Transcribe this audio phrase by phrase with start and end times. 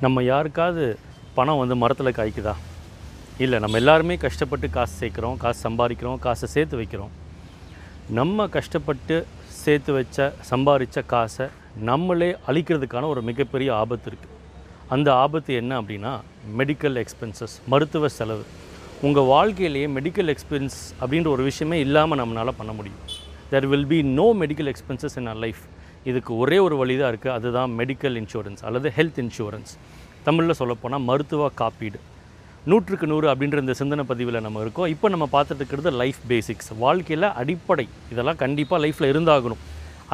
[0.00, 0.98] நம்ம யாருக்காவது
[1.34, 2.54] பணம் வந்து மரத்தில் காய்க்குதா?
[3.38, 7.12] இல்லை நம்ம எல்லாருமே கஷ்டப்பட்டு காசு சேர்க்குறோம் காசு சம்பாதிக்கிறோம் காசை சேர்த்து வைக்கிறோம்.
[8.10, 9.26] நம்ம கஷ்டப்பட்டு
[9.62, 11.46] சேர்த்து வச்ச சம்பாதிச்ச காசை
[11.76, 14.32] நம்மளே அழிக்கிறதுக்கான ஒரு மிகப்பெரிய ஆபத்து இருக்குது
[14.88, 16.12] அந்த ஆபத்து என்ன அப்படின்னா
[16.58, 18.44] மெடிக்கல் எக்ஸ்பென்சஸ் மருத்துவ செலவு.
[19.02, 23.00] உங்கள் வாழ்க்கையிலேயே மெடிக்கல் எக்ஸ்பென்ஸ் அப்படின்ற ஒரு விஷயமே இல்லாமல் நம்மளால் பண்ண முடியும்.
[23.52, 25.62] There will be no medical expenses in a life
[26.10, 29.72] இதுக்கு ஒரே ஒரு வழி தான் இருக்குது அதுதான் மெடிக்கல் இன்சூரன்ஸ் அல்லது ஹெல்த் இன்சூரன்ஸ்
[30.26, 31.98] தமிழில் சொல்லப்போனால் மருத்துவ காப்பீடு.
[32.70, 34.90] நூற்றுக்கு நூறு அப்படின்ற இந்த சிந்தனை பதிவில் நம்ம இருக்கோம்.
[34.94, 37.86] இப்போ நம்ம பார்த்துட்டு இருக்கிறது லைஃப் பேசிக்ஸ் வாழ்க்கையில் அடிப்படை.
[38.12, 39.62] இதெல்லாம் கண்டிப்பாக லைஃப்பில் இருந்தாகணும்.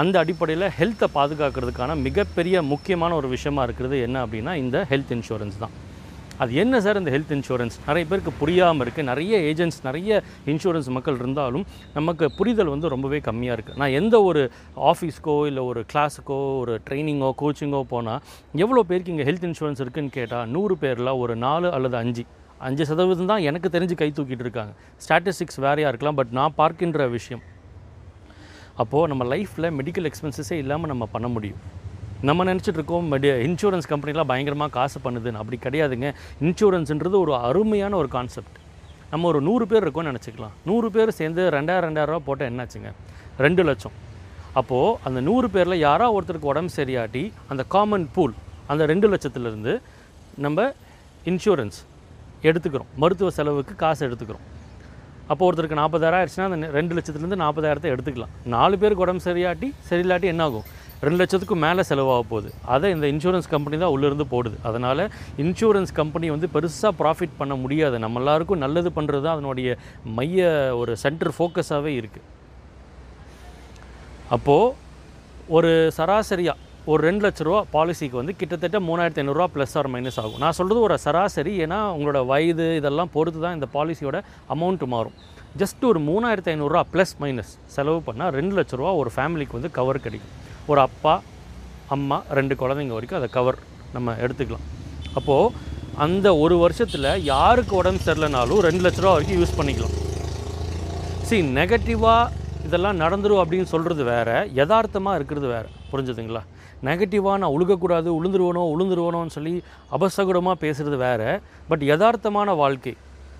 [0.00, 5.74] அந்த அடிப்படையில் ஹெல்த்தை பாதுகாக்கிறதுக்கான மிகப்பெரிய முக்கியமான ஒரு விஷயமா இருக்கிறது என்ன அப்படின்னா இந்த ஹெல்த் இன்சூரன்ஸ் தான்.
[6.42, 10.20] அது என்ன சார் இந்த ஹெல்த் இன்சூரன்ஸ் நிறைய பேருக்கு புரியாமல் இருக்குது நிறைய ஏஜென்ட்ஸ் நிறைய
[10.52, 11.64] இன்சூரன்ஸ் மக்கள் இருந்தாலும்
[11.96, 14.42] நமக்கு புரிதல் வந்து ரொம்பவே கம்மியாக இருக்குது நான் எந்த ஒரு
[14.90, 18.20] ஆஃபீஸ்க்கோ இல்லை ஒரு கிளாஸுக்கோ ஒரு ட்ரைனிங்கோ கோச்சிங்கோ போனால்
[18.64, 22.24] எவ்வளோ பேருக்கு இங்கே ஹெல்த் இன்சூரன்ஸ் இருக்குன்னு கேட்டால் நூறு பேரில் ஒரு நாலு அல்லது அஞ்சு.
[22.68, 24.72] அஞ்சு சதவீதம் தான் எனக்கு தெரிஞ்சு கை தூக்கிட்டு இருக்காங்க.
[25.04, 27.42] ஸ்டாட்டிஸ்டிக்ஸ் வேறையாக இருக்கலாம் பட் நான் பார்க்கின்ற விஷயம்.
[28.82, 31.60] அப்போது நம்ம லைஃப்பில் மெடிக்கல் எக்ஸ்பென்சஸே இல்லாமல் நம்ம பண்ண முடியும்.
[32.28, 33.06] நம்ம நினச்சிட்டு இருக்கோம்
[33.46, 35.40] இன்சூரன்ஸ் கம்பெனிலாம் பயங்கரமாக காசு பண்ணுதுன்னு.
[35.42, 36.08] அப்படி கிடையாதுங்க.
[36.46, 38.56] இன்சூரன்ஸுன்றது ஒரு அருமையான ஒரு கான்செப்ட்
[39.12, 40.54] நம்ம ஒரு நூறு பேர் இருக்கோம்னு நினச்சிக்கலாம்.
[40.68, 42.90] நூறு பேர் சேர்ந்து ரெண்டாயிரம் ரெண்டாயிரம் ரூபா போட்டால் என்னாச்சுங்க?
[43.44, 43.94] ரெண்டு லட்சம்.
[44.60, 48.34] அப்போது அந்த நூறு பேரில் யாரோ ஒருத்தருக்கு உடம்பு சரியாட்டி அந்த காமன் பூல்
[48.72, 49.74] அந்த ரெண்டு லட்சத்துலேருந்து
[50.44, 50.68] நம்ம
[51.32, 51.78] இன்சூரன்ஸ்
[52.48, 52.90] எடுத்துக்கிறோம்.
[53.02, 54.46] மருத்துவ செலவுக்கு காசு எடுத்துக்கிறோம்.
[55.32, 58.32] அப்போ ஒருத்தருக்கு நாற்பதாயிரம் ஆயிடுச்சுன்னா அந்த ரெண்டு லட்சத்துலேருந்து நாற்பதாயிரத்தை எடுத்துக்கலாம்.
[58.54, 60.68] நாலு பேருக்கு உடம்பு சரியாட்டி சரியில்லாட்டி என்ன ஆகும்
[61.04, 62.48] ரெண்டு லட்சத்துக்கும் மேலே செலவாக போகுது.
[62.74, 64.56] அதை இந்த இன்சூரன்ஸ் கம்பெனி தான் உள்ளேருந்து போடுது.
[64.70, 65.02] அதனால்
[65.44, 67.98] இன்சூரன்ஸ் கம்பெனி வந்து பெருசாக ப்ராஃபிட் பண்ண முடியாது.
[68.04, 69.76] நம்ம எல்லாருக்கும் நல்லது பண்ணுறது தான் அதனுடைய
[70.18, 70.48] மைய
[70.80, 72.26] ஒரு சென்டர் ஃபோக்கஸாகவே இருக்குது
[74.36, 74.74] அப்போது
[75.58, 80.38] ஒரு சராசரியாக ஒரு ரெண்டு லட்ச ரூபா பாலிசிக்கு வந்து கிட்டத்தட்ட மூணாயிரத்தி ஐநூறுரூவா ப்ளஸ் ஆர் மைனஸ் ஆகும்.
[80.44, 84.18] நான் சொல்கிறது ஒரு சராசரி ஏன்னா உங்களோட வயது இதெல்லாம் பொறுத்து தான் இந்த பாலிசியோட
[84.54, 85.16] அமௌண்ட் மாறும்.
[85.62, 90.04] ஜஸ்ட் ஒரு மூணாயிரத்தி ஐநூறுரூவா ப்ளஸ் மைனஸ் செலவு பண்ணால் ரெண்டு லட்ச ரூபா ஒரு ஃபேமிலிக்கு வந்து கவர்
[90.06, 90.34] கிடைக்கும்.
[90.70, 91.14] ஒரு அப்பா
[91.94, 93.58] அம்மா ரெண்டு குழந்தைங்க வரைக்கும் அதை கவர்
[93.94, 94.66] நம்ம எடுத்துக்கலாம்.
[95.18, 95.54] அப்போது
[96.04, 99.96] அந்த ஒரு வருஷத்தில் யாருக்கு உடம்பு சரியில்லைனாலும் ரெண்டு லட்ச ரூபா வரைக்கும் யூஸ் பண்ணிக்கலாம்.
[101.28, 102.38] சரி நெகட்டிவாக
[102.68, 104.30] இதெல்லாம் நடந்துரும் அப்படின்னு சொல்கிறது வேற
[104.60, 105.64] யதார்த்தமாக இருக்கிறது வேற.
[105.92, 106.42] புரிஞ்சுதுங்களா?
[106.88, 109.54] நெகட்டிவாக நான் உழுகக்கூடாது உளுந்துருவனோ உளுந்துருவனோன்னு சொல்லி
[109.96, 111.30] அபசகுடமாக பேசுகிறது வேறு
[111.70, 112.92] பட் யதார்த்தமான வாழ்க்கை.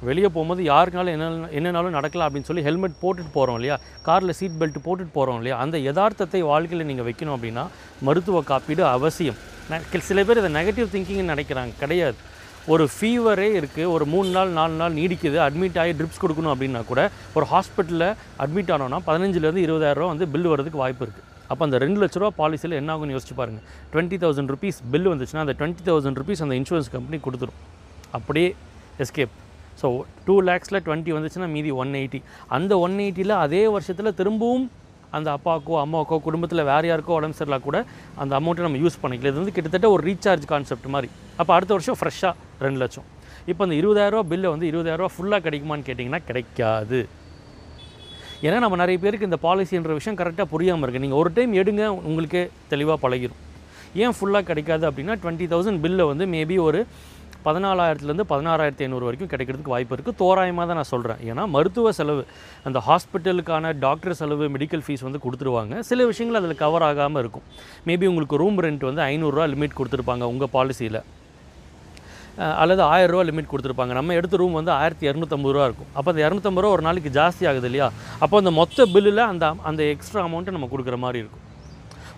[0.09, 3.77] வெளியே போகும்போது யாருனாலும் என்ன என்னனாலும் நடக்கலாம் அப்படின்னு சொல்லி ஹெல்மெட் போட்டுட்டு போகிறோம் இல்லையா?
[4.07, 5.57] காரில் சீட் பெல்ட் போட்டுட்டு போகிறோம் இல்லையா?
[5.65, 7.65] அந்த யதார்த்தத்தை வாழ்க்கையில் நீங்கள் வைக்கணும் அப்படின்னா
[8.09, 9.39] மருத்துவ காப்பீடு அவசியம்.
[10.09, 11.73] சில பேர் இதை நெகட்டிவ் திங்கிங்னு நினைக்கிறாங்க.
[11.83, 12.17] கிடையாது.
[12.73, 15.37] ஒரு ஃபீவரே இருக்குது ஒரு மூணு நாள் நாலு நாள் நீடிக்குது.
[15.47, 17.03] அட்மிட் ஆகி ட்ரிப்ஸ் கொடுக்கணும் அப்படின்னா கூட
[17.37, 18.09] ஒரு ஹாஸ்பிட்டலில்
[18.45, 22.79] அட்மிட் ஆனோன்னா பதினஞ்சுலேருந்து இருபதாயிரரூவா வந்து பில் வரதுக்கு வாய்ப்பு இருக்குது அப்போ அந்த ரெண்டு லட்ச ரூபா பாலிசியில்
[22.81, 26.91] என்ன ஆகும்னு யோசிச்சு பாருங்கள் டுவெண்ட்டி தௌசண்ட் ருபீஸ் பில் வந்துச்சுன்னா அந்த டுவெண்ட்டி தௌசண்ட் ருபீஸ் அந்த இன்சூரன்ஸ்
[26.97, 27.59] கம்பெனி கொடுத்துரும்.
[28.19, 28.51] அப்படியே
[29.05, 29.35] எஸ்கேப்
[29.81, 29.89] ஸோ
[30.27, 32.21] டூ லேக்ஸில் டுவெண்ட்டி வந்துச்சுன்னா மீதி ஒன் எயிட்டி
[32.57, 34.67] அந்த ஒன் எயிட்டியில் அதே வருஷத்தில் திரும்பவும்
[35.17, 37.79] அந்த அப்பாவுக்கோ அம்மாவுக்கோ குடும்பத்தில் வேறு யாருக்கோ உடம்பு சரியில்லா கூட
[38.23, 39.33] அந்த அமௌண்ட்டை நம்ம யூஸ் பண்ணிக்கலாம்.
[39.33, 41.09] இது வந்து கிட்டத்தட்ட ஒரு ரீசார்ஜ் கான்செப்ட் மாதிரி.
[41.41, 42.35] அப்போ அடுத்த வருஷம் ஃப்ரெஷ்ஷாக
[42.67, 43.07] ரெண்டு லட்சம்.
[43.51, 47.01] இப்போ அந்த இருபதாயிரரூவா பில்லை வந்து இருபதாயிரரூவா ஃபுல்லாக கிடைக்குமான்னு கேட்டிங்கன்னா கிடைக்காது.
[48.47, 52.43] ஏன்னா நம்ம நிறைய பேருக்கு இந்த பாலிசின்ற விஷயம் கரெக்டாக புரியாமல் இருக்குது நீங்கள் ஒரு டைம் எடுங்க உங்களுக்கே
[52.73, 53.41] தெளிவாக பழகிடும்
[54.03, 56.81] ஏன் ஃபுல்லாக கிடைக்காது அப்படின்னா டுவெண்ட்டி தௌசண்ட் பில்லை வந்து மேபி ஒரு
[57.47, 60.19] பதினாலாயிரத்துலேருந்து பதினாறாயிரத்தி ஐநூறு வரைக்கும் கிடைக்கிறதுக்கு வாய்ப்பு இருக்குது.
[60.23, 61.21] தோராயமாக தான் நான் சொல்கிறேன்.
[61.31, 62.25] ஏன்னா மருத்துவ செலவு
[62.69, 65.81] அந்த ஹாஸ்பிட்டலுக்கான டாக்டர் செலவு மெடிக்கல் ஃபீஸ் வந்து கொடுத்துருவாங்க.
[65.91, 67.47] சில விஷயங்கள் அதில் கவர் ஆகாமல் இருக்கும்.
[67.91, 71.01] மேபி உங்களுக்கு ரூம் ரெண்ட் வந்து ஐநூறுரூவா லிமிட் கொடுத்துருப்பாங்க உங்கள் பாலிசியில்
[72.63, 73.93] அல்லது ஆயிரம் ரூபா லிமிட் கொடுத்துருப்பாங்க.
[73.99, 75.91] நம்ம எடுத்த ரூம் வந்து ஆயிரத்தி இரநூத்தம்பது ரூபா இருக்கும்.
[75.97, 77.89] அப்போ அந்த இரநூத்தம்பது ரூபா ஒரு நாளைக்கு ஜாஸ்தி ஆகுது இல்லையா?
[78.25, 81.45] அப்போ அந்த மொத்த பில்லில் அந்த அந்த எக்ஸ்ட்ரா அமௌண்ட்டை நம்ம கொடுக்குற மாதிரி இருக்கும்.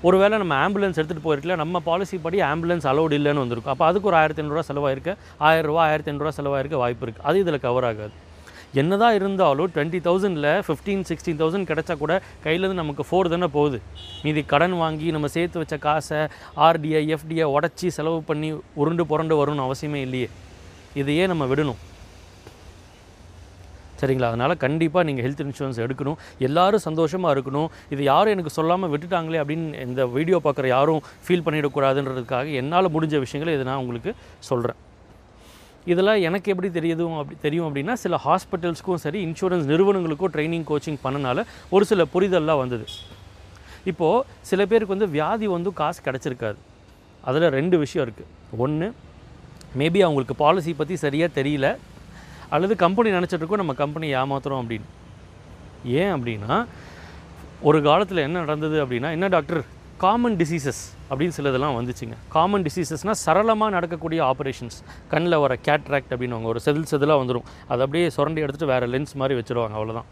[0.08, 3.72] ஒருவேளை நம்ம ஆம்புலன்ஸ் எடுத்துகிட்டு போயிருக்கல நம்ம பாலிசி படி ஆம்புலன்ஸ் அலௌட் இல்லைன்னு வந்திருக்கும்.
[3.74, 5.12] அப்போ அதுக்கு ஒரு ஆயிரத்தி ஐநூறுரூவா செலவாயிருக்கு.
[5.48, 8.14] ஆயிரம் ரூபா ஆயிரத்தி ஐநூறுரூவா செலவாயிருக்க வாய்ப்பு இருக்குது அது இதில் கவர் ஆகாது.
[8.80, 12.12] என்னதான் இருந்தாலும் டுவெண்ட்டி தௌசண்டில் ஃபிஃப்டீன் சிக்ஸ்டீன் தௌசண்ட் கிடைச்சா கூட
[12.44, 13.80] கையிலேருந்து நமக்கு ஃபோர் தானே போகுது.
[14.24, 16.20] மீதி கடன் வாங்கி நம்ம சேர்த்து வச்ச காசை
[16.68, 18.50] ஆர்டிஐ எஃப்டிஐ உடச்சி செலவு பண்ணி
[18.82, 20.30] உருண்டு புரண்டு வரும்னு அவசியமே இல்லையே.
[21.02, 21.80] இதையே நம்ம விடணும்.
[24.02, 24.30] சரிங்களா?
[24.32, 26.20] அதனால் கண்டிப்பாக நீங்கள் ஹெல்த் இன்சூரன்ஸ் எடுக்கணும்.
[26.48, 27.68] எல்லோரும் சந்தோஷமாக இருக்கணும்.
[27.96, 33.54] இது யாரும் எனக்கு சொல்லாமல் விட்டுட்டாங்களே அப்படின்னு இந்த வீடியோ பார்க்குற யாரும் ஃபீல் பண்ணிடக்கூடாதுன்றதுக்காக என்னால் முடிஞ்ச விஷயங்களை
[33.58, 34.12] இதை நான் உங்களுக்கு
[34.50, 34.80] சொல்கிறேன்
[35.92, 41.44] இதெல்லாம் எனக்கு எப்படி தெரியுதும் அப்படி தெரியும் அப்படின்னா சில ஹாஸ்பிட்டல்ஸ்க்கும் சரி இன்சூரன்ஸ் நிறுவனங்களுக்கும் ட்ரைனிங் கோச்சிங் பண்ணனால
[41.74, 42.86] ஒரு சில புரிதல்லாம் வந்தது.
[43.90, 46.58] இப்போது சில பேருக்கு வந்து வியாதி வந்து காசு கிடச்சிருக்காது.
[47.30, 48.88] அதில் ரெண்டு விஷயம் இருக்குது ஒன்று
[49.80, 51.66] மேபி அவங்களுக்கு பாலிசி பற்றி சரியாக தெரியல.
[52.56, 54.88] அல்லது கம்பெனி நினச்சிட்டு நம்ம கம்பெனி ஏமாத்துறோம் அப்படின்னு.
[56.00, 56.56] ஏன் அப்படின்னா
[57.68, 59.62] ஒரு காலத்தில் என்ன நடந்தது அப்படின்னா என்ன டாக்டர்?
[60.04, 62.16] காமன் டிசீசஸ் அப்படின்னு சிலதெல்லாம் வந்துச்சுங்க.
[62.34, 64.78] காமன் டிசீசஸ்னால் சரளமாக நடக்கக்கூடிய ஆப்ரேஷன்ஸ்
[65.12, 69.36] கண்ணில் வர கேட்ராக்ட் அப்படின்னு ஒரு செதில் செதிலாக வந்துடும் அதை அப்படியே சுரண்டி எடுத்துகிட்டு வேறு லென்ஸ் மாதிரி
[69.40, 70.08] வச்சுருவாங்க அவ்வளோதான்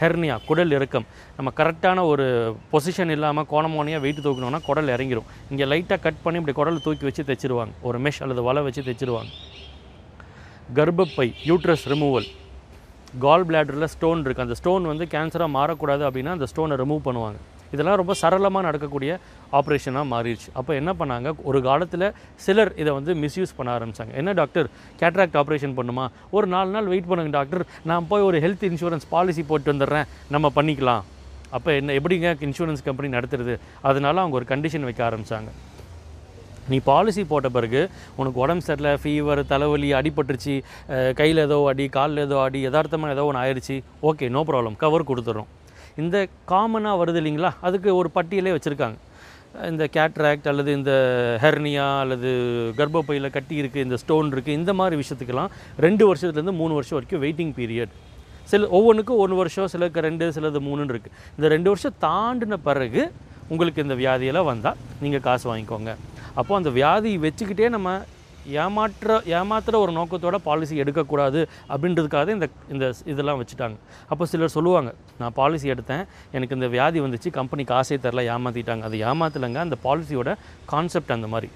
[0.00, 1.06] ஹெர்னியா குடல் இறக்கம்.
[1.36, 2.24] நம்ம கரெக்டான ஒரு
[2.72, 5.28] பொசிஷன் இல்லாமல் கோணமோனியாக வெயிட் தூக்கணும்னா குடல் இறங்கிரும்.
[5.50, 7.74] இங்கே லைட்டாக கட் பண்ணி இப்படி குடல் தூக்கி வச்சு தைச்சிருவாங்க.
[7.88, 9.30] ஒரு மெஷ் அல்லது வலை வச்சு தைச்சிருவாங்க.
[10.74, 12.24] கர்ப்பப்பை யூட்ரஸ் ரிமூவல்
[13.24, 17.38] கால் பிளாடரில் ஸ்டோன் இருக்குது அந்த ஸ்டோன் வந்து கேன்சராக மாறக்கூடாது அப்படின்னா அந்த ஸ்டோனை ரிமூவ் பண்ணுவாங்க.
[17.74, 19.12] இதெல்லாம் ரொம்ப சரளமாக நடக்கக்கூடிய
[19.58, 20.48] ஆப்ரேஷனாக மாறிடுச்சு.
[20.58, 21.28] அப்போ என்ன பண்ணாங்க?
[21.48, 22.06] ஒரு காலத்தில்
[22.46, 24.12] சிலர் இதை வந்து மிஸ்யூஸ் பண்ண ஆரம்பிச்சாங்க.
[24.20, 24.68] என்ன டாக்டர்
[25.02, 26.06] கேட்ராக்ட் ஆப்ரேஷன் பண்ணுமா?
[26.36, 30.08] ஒரு நாலு நாள் வெயிட் பண்ணுங்க டாக்டர் நான் போய் ஒரு ஹெல்த் இன்சூரன்ஸ் பாலிசி போட்டு வந்துடுறேன்.
[30.36, 31.04] நம்ம பண்ணிக்கலாம்.
[31.58, 33.56] அப்போ என்ன எப்படிங்க இன்சூரன்ஸ் கம்பெனி நடத்துறது?
[33.90, 35.52] அதனால அவங்க ஒரு கண்டிஷன் வைக்க ஆரம்பித்தாங்க
[36.70, 37.80] நீ பாலிசி போட்ட பிறகு
[38.20, 40.54] உனக்கு உடம்பு சரியில்லை ஃபீவர் தலைவலி அடிபட்டுருச்சு
[41.20, 43.76] கையில் ஏதோ அடி காலில் ஏதோ அடி யதார்த்தமாக ஏதோ ஒன்று ஆயிடுச்சு
[44.10, 45.50] ஓகே நோ ப்ராப்ளம் கவர் கொடுத்துட்றோம்.
[46.02, 46.16] இந்த
[46.52, 47.52] காமனாக வருது இல்லைங்களா?
[47.66, 48.98] அதுக்கு ஒரு பட்டியலே வச்சுருக்காங்க.
[49.70, 50.92] இந்த கேட்ராக்ட் அல்லது இந்த
[51.44, 52.30] ஹெர்னியா அல்லது
[52.78, 55.52] கர்ப்பப்பையில் கட்டி இருக்குது இந்த ஸ்டோன் இருக்குது இந்த மாதிரி விஷயத்துக்கெல்லாம்
[55.86, 57.94] ரெண்டு வருஷத்துலேருந்து மூணு வருஷம் வரைக்கும் வெயிட்டிங் பீரியட்
[58.50, 63.02] சில ஒவ்வொன்றுக்கும் ஒரு வருஷம் சிலருக்கு ரெண்டு சிலது மூணுன்னு இருக்குது இந்த ரெண்டு வருஷம் தாண்டின பிறகு
[63.52, 65.90] உங்களுக்கு இந்த வியாதியெல்லாம் வந்தால் நீங்கள் காசு வாங்கிக்கோங்க.
[66.38, 67.90] அப்போது அந்த வியாதி வச்சுக்கிட்டே நம்ம
[68.64, 71.40] ஏமாற்ற ஏமாத்துகிற ஒரு நோக்கத்தோட பாலிசி எடுக்கக்கூடாது
[71.72, 73.76] அப்படின்றதுக்காக இந்த இந்த இதெல்லாம் வச்சுட்டாங்க.
[74.12, 74.90] அப்போ சிலர் சொல்லுவாங்க
[75.20, 76.04] நான் பாலிசி எடுத்தேன்
[76.36, 80.32] எனக்கு இந்த வியாதி வந்துச்சு கம்பெனி காசே தரல ஏமாற்றிட்டாங்க அது ஏமாத்தலைங்க அந்த பாலிசியோட
[80.72, 81.50] கான்செப்ட் அந்த மாதிரி.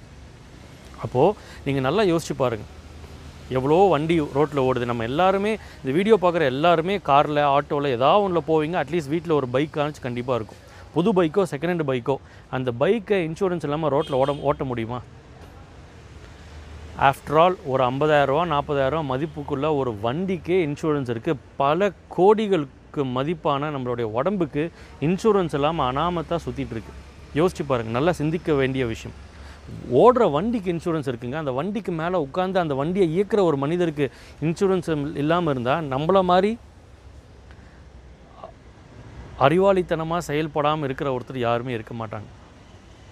[1.04, 2.72] அப்போது நீங்கள் நல்லா யோசிச்சு பாருங்கள்
[3.58, 4.90] எவ்வளோ வண்டி ரோட்டில் ஓடுது.
[4.90, 5.52] நம்ம எல்லாருமே
[5.82, 10.38] இந்த வீடியோ பார்க்குற எல்லாருமே காரில் ஆட்டோவில் ஏதாவது ஒன்றில் போவீங்க அட்லீஸ்ட் வீட்டில் ஒரு பைக் காணிச்சு கண்டிப்பாக
[10.40, 10.60] இருக்கும்.
[10.94, 12.16] புது பைக்கோ செகண்ட் ஹேண்ட் பைக்கோ
[12.56, 15.00] அந்த பைக்கை இன்சூரன்ஸ் இல்லாமல் ரோட்டில் ஓட ஓட்ட முடியுமா?
[17.08, 24.62] ஆஃப்டர் ஆல் ஒரு ஐம்பதாயிரரூவா நாற்பதாயிரரூவா மதிப்புக்குள்ள ஒரு வண்டிக்கே இன்சூரன்ஸ் இருக்குது பல கோடிகளுக்கு மதிப்பான நம்மளுடைய உடம்புக்கு
[25.00, 26.94] இன்சூரன்ஸ் இல்லாமல் அனாமத்தாக சுற்றிட்டுருக்கு
[27.34, 29.16] யோசிச்சு பாருங்கள் நல்லா சிந்திக்க வேண்டிய விஷயம்.
[30.02, 31.36] ஓடுற வண்டிக்கு இன்சூரன்ஸ் இருக்குங்க.
[31.42, 34.06] அந்த வண்டிக்கு மேலே உட்காந்து அந்த வண்டியை இயக்குற ஒரு மனிதருக்கு
[34.46, 34.88] இன்சூரன்ஸ்
[35.22, 36.50] இல்லாமல் இருந்தால் நம்மள மாதிரி
[39.46, 42.28] அறிவாளித்தனமாக செயல்படாமல் இருக்கிற ஒருத்தர் யாருமே இருக்க மாட்டாங்க.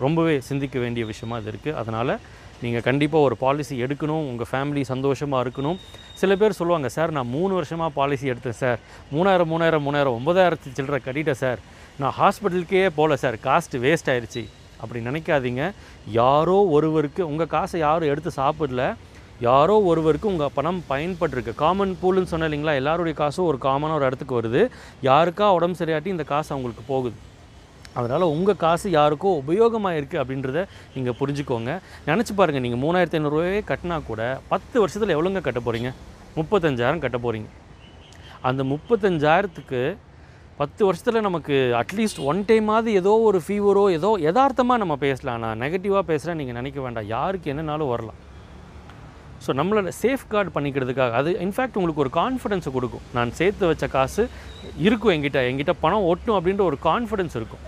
[0.05, 2.13] ரொம்பவே சிந்திக்க வேண்டிய விஷயமா இது இருக்குது அதனால்
[2.63, 4.25] நீங்கள் கண்டிப்பாக ஒரு பாலிசி எடுக்கணும்.
[4.31, 5.79] உங்கள் ஃபேமிலி சந்தோஷமாக இருக்கணும்.
[6.21, 8.81] சில பேர் சொல்லுவாங்க சார் நான் மூணு வருஷமாக பாலிசி எடுத்தேன் சார்.
[9.15, 11.61] மூணாயிரம் மூணாயிரம் மூணாயிரம் ஒன்பதாயிரத்து சில்லற கட்டிட்டேன் சார்.
[12.03, 13.39] நான் ஹாஸ்பிட்டலுக்கே போகல சார்.
[13.49, 14.43] காஸ்ட்டு வேஸ்ட் ஆயிடுச்சு
[14.83, 15.63] அப்படி நினைக்காதீங்க.
[16.21, 18.83] யாரோ ஒருவருக்கு உங்கள் காசை யாரும் எடுத்து சாப்பிடல.
[19.46, 21.52] யாரோ ஒருவருக்கு உங்கள் பணம் பயன்பட்டிருக்கு.
[21.62, 22.73] காமன் பூல்னு சொன்ன இல்லைங்களா?
[22.81, 24.62] எல்லாருடைய காசும் ஒரு காமனாக ஒரு இடத்துக்கு வருது.
[25.08, 27.17] யாருக்கா உடம்பு சரியாட்டி இந்த காசு அவங்களுக்கு போகுது.
[27.99, 30.58] அதனால் உங்கள் காசு யாருக்கோ உபயோகமாக இருக்குது அப்படின்றத
[30.96, 31.73] நீங்கள் புரிஞ்சுக்கோங்க.
[32.08, 35.91] நினச்சி பாருங்கள் நீங்கள் மூணாயிரத்தி ஐநூறுரூவாயே கட்டினா கூட பத்து வருஷத்தில் எவ்வளோங்க கட்ட போகிறீங்க
[36.38, 37.49] முப்பத்தஞ்சாயிரம் கட்ட போகிறீங்க
[38.49, 39.82] அந்த முப்பத்தஞ்சாயிரத்துக்கு
[40.61, 45.43] பத்து வருஷத்தில் நமக்கு அட்லீஸ்ட் ஒன் டைமாவது ஏதோ ஒரு ஃபீவரோ ஏதோ யதார்த்தமாக நம்ம பேசலாம்.
[45.44, 47.08] நான் நெகட்டிவாக பேசுகிறேன் நீங்கள் நினைக்க வேண்டாம்.
[47.17, 48.19] யாருக்கு என்னன்னாலும் வரலாம்.
[49.44, 53.05] ஸோ நம்மளோட சேஃப்கார்டு பண்ணிக்கிறதுக்காக அது இன்ஃபேக்ட் உங்களுக்கு ஒரு கான்ஃபிடென்ஸை கொடுக்கும்.
[53.17, 54.25] நான் சேர்த்து வச்ச காசு
[54.87, 57.64] இருக்கும் எங்கிட்ட எங்கிட்ட பணம் ஒட்டும் அப்படின்ற ஒரு கான்ஃபிடென்ஸ் இருக்கும்.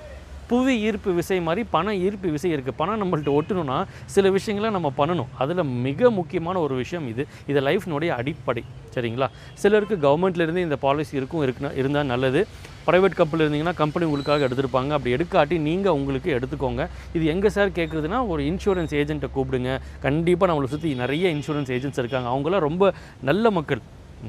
[0.50, 3.76] புவி ஈர்ப்பு விசை மாதிரி பண ஈர்ப்பு விசை இருக்குது பணம் நம்மள்ட்ட ஒட்டணும்னா
[4.14, 5.28] சில விஷயங்களை நம்ம பண்ணணும்.
[5.42, 7.24] அதில் மிக முக்கியமான ஒரு விஷயம் இது.
[7.50, 8.62] இது லைஃப்னுடைய அடிப்படை.
[8.94, 9.28] சரிங்களா?
[9.62, 12.42] சிலருக்கு கவர்மெண்ட்லேருந்து இந்த பாலிசி இருக்கும் இருக்குன்னா இருந்தால் நல்லது.
[12.90, 14.90] ப்ரைவேட் கம்பெனியில் இருந்தீங்கன்னா கம்பெனி உங்களுக்காக எடுத்திருப்பாங்க.
[14.96, 16.84] அப்படி எடுக்காட்டி நீங்கள் உங்களுக்கு எடுத்துக்கோங்க.
[17.16, 19.72] இது எங்கே சார் கேட்குறதுனா ஒரு இன்சூரன்ஸ் ஏஜென்ட்டை கூப்பிடுங்க.
[20.08, 22.28] கண்டிப்பாக நம்மளை சுற்றி நிறைய இன்சூரன்ஸ் ஏஜென்ட்ஸ் இருக்காங்க.
[22.34, 22.92] அவங்களாம் ரொம்ப
[23.30, 23.82] நல்ல மக்கள்.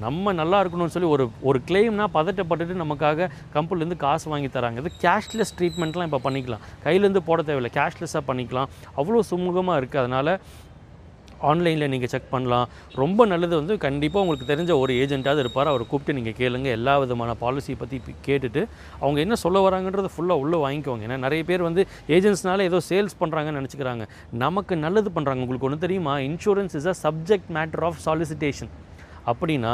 [0.03, 4.82] நம்ம நல்லா இருக்கணும்னு சொல்லி ஒரு ஒரு கிளைம்னா பதட்டப்பட்டுட்டு நமக்காக கம்பெனிலேருந்து காசு வாங்கி தராங்க.
[4.84, 6.63] இது கேஷ்லெஸ் ட்ரீட்மெண்ட்லாம் இப்போ பண்ணிக்கலாம்.
[6.86, 7.72] கையிலேருந்து போட தேவையில்லை.
[7.80, 8.70] கேஷ்லெஸ்ஸாக பண்ணிக்கலாம்.
[9.01, 10.32] அவ்வளோ சுமூகமாக இருக்குது அதனால்
[11.50, 12.68] ஆன்லைனில் நீங்கள் செக் பண்ணலாம்.
[13.02, 15.72] ரொம்ப நல்லது வந்து கண்டிப்பாக உங்களுக்கு தெரிஞ்ச ஒரு ஏஜென்ட்டாவது இருப்பார்.
[15.72, 16.68] அவரை கூப்பிட்டு நீங்கள் கேளுங்க.
[16.78, 18.64] எல்லா விதமான பாலிசியை பற்றி கேட்டுட்டு
[19.04, 21.06] அவங்க என்ன சொல்ல வராங்கன்றத ஃபுல்லாக உள்ளே வாங்கிக்கோங்க.
[21.08, 21.84] ஏன்னா நிறைய பேர் வந்து
[22.18, 24.06] ஏஜென்ட்ஸ்னால ஏதோ சேல்ஸ் பண்ணுறாங்கன்னு நினச்சிக்கிறாங்க.
[24.46, 26.16] நமக்கு நல்லது பண்ணுறாங்க உங்களுக்கு ஒன்று தெரியுமா?
[26.30, 28.72] Insurance is a subject matter of solicitation
[29.32, 29.74] அப்படின்னா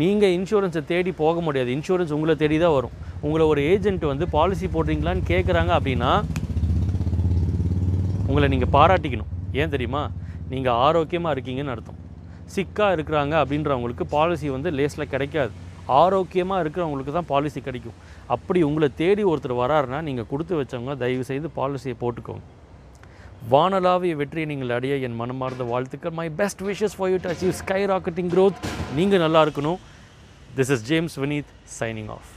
[0.00, 1.70] நீங்கள் இன்சூரன்ஸை தேடி போக முடியாது.
[1.76, 2.94] இன்சூரன்ஸ் உங்களை தேடி தான் வரும்.
[3.26, 6.10] உங்களை ஒரு ஏஜென்ட் வந்து பாலிசி போடுறீங்களான்னு கேட்குறாங்க அப்படின்னா
[8.30, 9.30] உங்களை நீங்கள் பாராட்டிக்கணும்.
[9.60, 10.02] ஏன் தெரியுமா?
[10.52, 11.98] நீங்கள் ஆரோக்கியமாக இருக்கீங்கன்னு அர்த்தம்.
[12.54, 15.52] சிக்காக இருக்கிறாங்க அப்படின்றவங்களுக்கு பாலிசி வந்து லேஸில் கிடைக்காது.
[16.02, 17.98] ஆரோக்கியமாக இருக்கிறவங்களுக்கு தான் பாலிசி கிடைக்கும்.
[18.34, 22.44] அப்படி உங்களை தேடி ஒருத்தர் வராருன்னா நீங்கள் கொடுத்து வச்சவங்க தயவு செய்து பாலிசியை போட்டுக்கோங்க.
[23.52, 26.16] வானலாவிய வெற்றியை நீங்கள் அடைய என் மனமார்ந்த வாழ்த்துக்கள்.
[26.20, 28.64] My best wishes for you to achieve sky rocketing growth
[28.98, 29.78] நீங்கள் நல்லா இருக்கணும்.
[30.58, 32.32] This is James Vineeth signing off